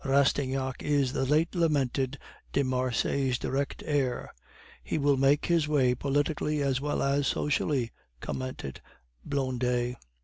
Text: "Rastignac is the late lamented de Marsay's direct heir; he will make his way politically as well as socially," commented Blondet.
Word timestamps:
"Rastignac 0.03 0.81
is 0.81 1.13
the 1.13 1.27
late 1.27 1.53
lamented 1.53 2.17
de 2.53 2.63
Marsay's 2.63 3.37
direct 3.37 3.83
heir; 3.85 4.31
he 4.83 4.97
will 4.97 5.15
make 5.15 5.45
his 5.45 5.67
way 5.67 5.93
politically 5.93 6.63
as 6.63 6.81
well 6.81 7.03
as 7.03 7.27
socially," 7.27 7.91
commented 8.19 8.81
Blondet. 9.23 9.97